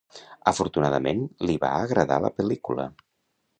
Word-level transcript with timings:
Afortunadament, 0.51 1.21
li 1.51 1.59
va 1.65 1.71
agradar 1.83 2.19
la 2.25 2.35
pel·lícula. 2.41 2.91